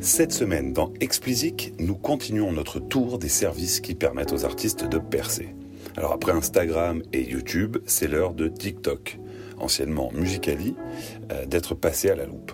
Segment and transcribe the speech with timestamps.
[0.00, 4.98] Cette semaine, dans Explicit, nous continuons notre tour des services qui permettent aux artistes de
[4.98, 5.54] percer.
[5.96, 9.18] Alors après Instagram et YouTube, c'est l'heure de TikTok,
[9.58, 10.76] anciennement Musicali,
[11.32, 12.52] euh, d'être passé à la loupe.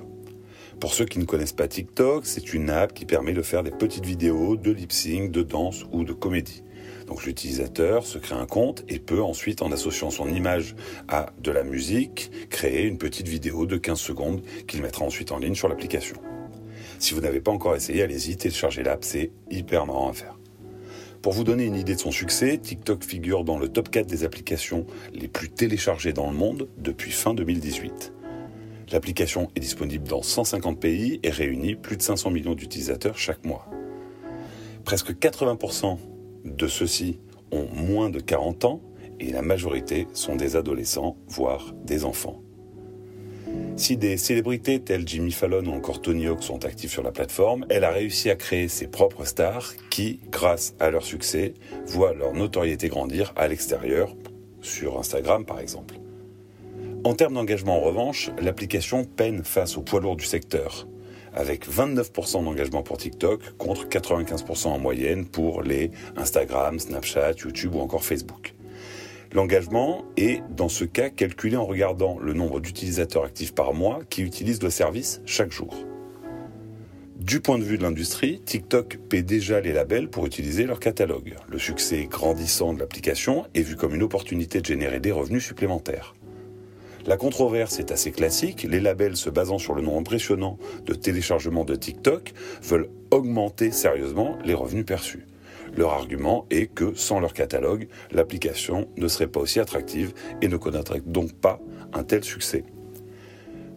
[0.81, 3.71] Pour ceux qui ne connaissent pas TikTok, c'est une app qui permet de faire des
[3.73, 6.63] petites vidéos de lip sync, de danse ou de comédie.
[7.07, 10.77] Donc l'utilisateur se crée un compte et peut ensuite, en associant son image
[11.09, 15.39] à de la musique, créer une petite vidéo de 15 secondes qu'il mettra ensuite en
[15.39, 16.17] ligne sur l'application.
[17.03, 20.39] Si vous n'avez pas encore essayé, allez-y, téléchargez l'app, c'est hyper marrant à faire.
[21.21, 24.23] Pour vous donner une idée de son succès, TikTok figure dans le top 4 des
[24.23, 28.13] applications les plus téléchargées dans le monde depuis fin 2018.
[28.93, 33.67] L'application est disponible dans 150 pays et réunit plus de 500 millions d'utilisateurs chaque mois.
[34.85, 35.99] Presque 80%
[36.45, 37.19] de ceux-ci
[37.51, 38.81] ont moins de 40 ans
[39.19, 42.42] et la majorité sont des adolescents, voire des enfants.
[43.77, 47.65] Si des célébrités telles Jimmy Fallon ou encore Tony Hawk sont actifs sur la plateforme,
[47.71, 51.55] elle a réussi à créer ses propres stars qui, grâce à leur succès,
[51.87, 54.15] voient leur notoriété grandir à l'extérieur,
[54.61, 55.95] sur Instagram par exemple.
[57.05, 60.87] En termes d'engagement, en revanche, l'application peine face au poids lourd du secteur,
[61.35, 67.81] avec 29% d'engagement pour TikTok contre 95% en moyenne pour les Instagram, Snapchat, YouTube ou
[67.81, 68.55] encore Facebook.
[69.35, 74.23] L'engagement est, dans ce cas, calculé en regardant le nombre d'utilisateurs actifs par mois qui
[74.23, 75.75] utilisent le service chaque jour.
[77.17, 81.37] Du point de vue de l'industrie, TikTok paie déjà les labels pour utiliser leur catalogue.
[81.49, 86.15] Le succès grandissant de l'application est vu comme une opportunité de générer des revenus supplémentaires.
[87.07, 88.65] La controverse est assez classique.
[88.69, 94.37] Les labels se basant sur le nombre impressionnant de téléchargements de TikTok veulent augmenter sérieusement
[94.45, 95.27] les revenus perçus.
[95.77, 100.57] Leur argument est que sans leur catalogue, l'application ne serait pas aussi attractive et ne
[100.57, 101.61] connaîtrait donc pas
[101.93, 102.65] un tel succès.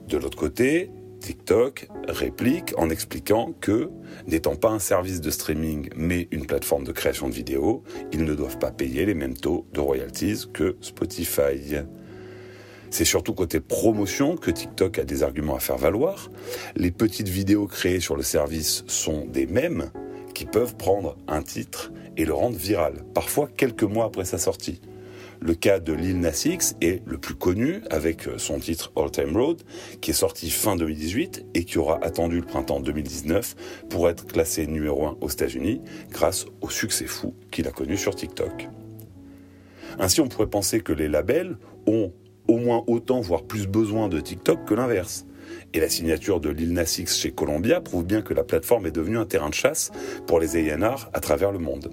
[0.08, 3.90] De l'autre côté, TikTok réplique en expliquant que,
[4.28, 8.36] n'étant pas un service de streaming mais une plateforme de création de vidéos, ils ne
[8.36, 11.78] doivent pas payer les mêmes taux de royalties que Spotify.
[12.92, 16.30] C'est surtout côté promotion que TikTok a des arguments à faire valoir.
[16.76, 19.92] Les petites vidéos créées sur le service sont des mêmes
[20.36, 24.82] qui peuvent prendre un titre et le rendre viral, parfois quelques mois après sa sortie.
[25.42, 29.36] Le cas de Lil Nas X est le plus connu avec son titre All Time
[29.36, 29.62] Road
[30.02, 33.56] qui est sorti fin 2018 et qui aura attendu le printemps 2019
[33.90, 38.16] pour être classé numéro 1 aux États-Unis grâce au succès fou qu'il a connu sur
[38.16, 38.70] TikTok.
[40.00, 41.58] Ainsi, on pourrait penser que les labels
[41.88, 42.12] ont
[42.48, 45.26] au moins autant, voire plus besoin de TikTok que l'inverse.
[45.74, 48.92] Et la signature de Lil Nas X chez Columbia prouve bien que la plateforme est
[48.92, 49.92] devenue un terrain de chasse
[50.28, 51.90] pour les A&R à travers le monde.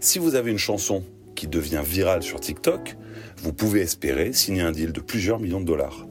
[0.00, 1.02] Si vous avez une chanson
[1.34, 2.96] qui devient virale sur TikTok,
[3.38, 6.06] vous pouvez espérer signer un deal de plusieurs millions de dollars.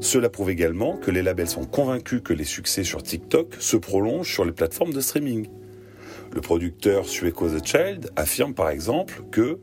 [0.00, 4.32] Cela prouve également que les labels sont convaincus que les succès sur TikTok se prolongent
[4.32, 5.48] sur les plateformes de streaming.
[6.32, 9.58] Le producteur Sueco The Child affirme par exemple que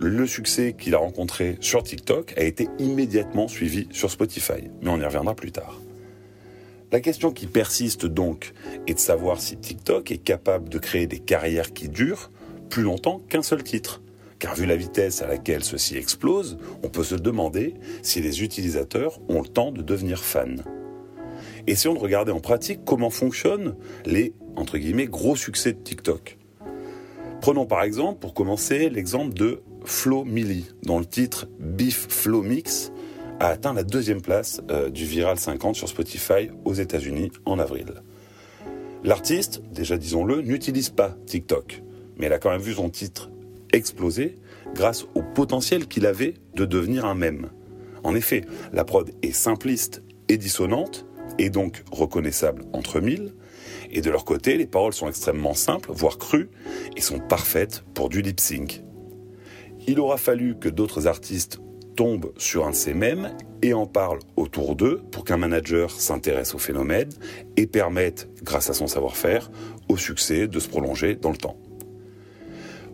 [0.00, 5.00] le succès qu'il a rencontré sur TikTok a été immédiatement suivi sur Spotify, mais on
[5.00, 5.80] y reviendra plus tard.
[6.92, 8.52] La question qui persiste donc
[8.86, 12.30] est de savoir si TikTok est capable de créer des carrières qui durent
[12.70, 14.02] plus longtemps qu'un seul titre.
[14.38, 19.18] Car vu la vitesse à laquelle ceci explose, on peut se demander si les utilisateurs
[19.28, 20.62] ont le temps de devenir fans.
[21.66, 23.74] Essayons de regarder en pratique comment fonctionnent
[24.04, 26.38] les entre guillemets gros succès de TikTok.
[27.40, 32.90] Prenons par exemple, pour commencer, l'exemple de Flo Milli, dont le titre Beef Flow Mix
[33.38, 38.02] a atteint la deuxième place euh, du Viral 50 sur Spotify aux États-Unis en avril.
[39.04, 41.82] L'artiste, déjà disons-le, n'utilise pas TikTok,
[42.16, 43.30] mais elle a quand même vu son titre
[43.72, 44.38] exploser
[44.74, 47.50] grâce au potentiel qu'il avait de devenir un mème.
[48.02, 51.06] En effet, la prod est simpliste et dissonante,
[51.38, 53.34] et donc reconnaissable entre mille,
[53.92, 56.48] et de leur côté, les paroles sont extrêmement simples, voire crues,
[56.96, 58.82] et sont parfaites pour du lip sync.
[59.86, 61.60] Il aura fallu que d'autres artistes
[61.96, 63.30] tombent sur un de ces mêmes
[63.62, 67.08] et en parlent autour d'eux pour qu'un manager s'intéresse au phénomène
[67.56, 69.50] et permette, grâce à son savoir-faire,
[69.88, 71.56] au succès de se prolonger dans le temps.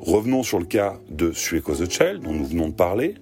[0.00, 3.14] Revenons sur le cas de Sueco the Child dont nous venons de parler.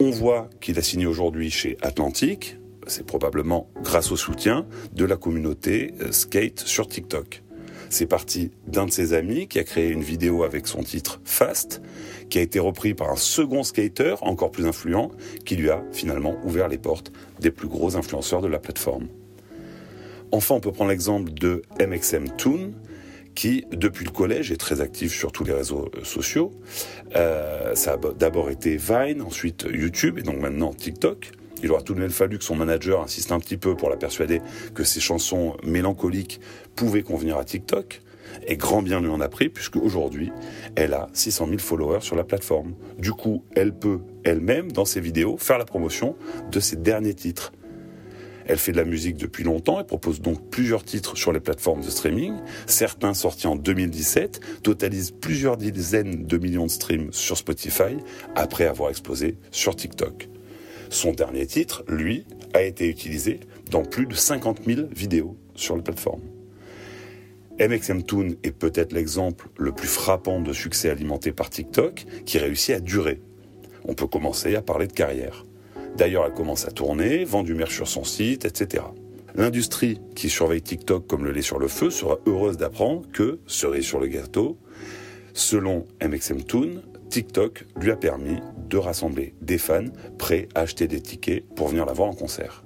[0.00, 5.16] On voit qu'il a signé aujourd'hui chez Atlantic, c'est probablement grâce au soutien de la
[5.16, 7.42] communauté euh, skate sur TikTok.
[7.88, 11.82] C'est parti d'un de ses amis qui a créé une vidéo avec son titre Fast,
[12.28, 15.10] qui a été repris par un second skater encore plus influent,
[15.44, 19.08] qui lui a finalement ouvert les portes des plus gros influenceurs de la plateforme.
[20.32, 22.72] Enfin, on peut prendre l'exemple de MXM Toon,
[23.34, 26.50] qui, depuis le collège, est très actif sur tous les réseaux euh, sociaux.
[27.14, 31.30] Euh, ça a d'abord été Vine, ensuite YouTube et donc maintenant TikTok.
[31.62, 33.96] Il aura tout de même fallu que son manager insiste un petit peu pour la
[33.96, 34.42] persuader
[34.74, 36.40] que ses chansons mélancoliques
[36.74, 38.02] pouvaient convenir à TikTok.
[38.46, 40.32] Et grand bien lui en a pris, puisque aujourd'hui,
[40.74, 42.74] elle a 600 000 followers sur la plateforme.
[42.98, 46.16] Du coup, elle peut elle-même, dans ses vidéos, faire la promotion
[46.50, 47.52] de ses derniers titres.
[48.46, 51.80] Elle fait de la musique depuis longtemps et propose donc plusieurs titres sur les plateformes
[51.80, 52.34] de streaming.
[52.66, 57.96] Certains sortis en 2017 totalisent plusieurs dizaines de millions de streams sur Spotify
[58.36, 60.28] après avoir explosé sur TikTok.
[60.90, 62.24] Son dernier titre, lui,
[62.54, 63.40] a été utilisé
[63.70, 66.22] dans plus de 50 000 vidéos sur la plateforme.
[67.58, 72.74] MXM Toon est peut-être l'exemple le plus frappant de succès alimenté par TikTok qui réussit
[72.74, 73.20] à durer.
[73.84, 75.44] On peut commencer à parler de carrière.
[75.96, 78.84] D'ailleurs, elle commence à tourner, vend du merch sur son site, etc.
[79.34, 83.86] L'industrie qui surveille TikTok comme le lait sur le feu sera heureuse d'apprendre que, cerise
[83.86, 84.58] sur le gâteau,
[85.32, 88.38] selon MXM Toon, TikTok lui a permis
[88.68, 89.84] de rassembler des fans
[90.18, 92.64] prêts à acheter des tickets pour venir la voir en concert.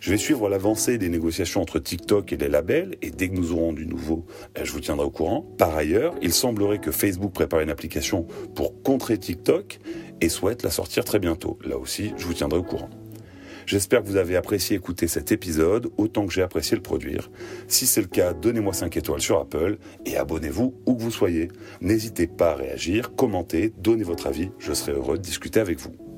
[0.00, 3.52] Je vais suivre l'avancée des négociations entre TikTok et les labels et dès que nous
[3.52, 4.26] aurons du nouveau,
[4.58, 5.42] euh, je vous tiendrai au courant.
[5.58, 9.78] Par ailleurs, il semblerait que Facebook prépare une application pour contrer TikTok
[10.20, 11.56] et souhaite la sortir très bientôt.
[11.64, 12.90] Là aussi, je vous tiendrai au courant.
[13.66, 17.30] J'espère que vous avez apprécié écouter cet épisode autant que j'ai apprécié le produire.
[17.68, 21.48] Si c'est le cas, donnez-moi 5 étoiles sur Apple et abonnez-vous où que vous soyez.
[21.80, 26.11] N'hésitez pas à réagir, commenter, donner votre avis, je serai heureux de discuter avec vous.